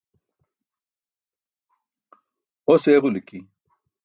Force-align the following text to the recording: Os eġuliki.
Os 2.71 2.83
eġuliki. 2.95 3.39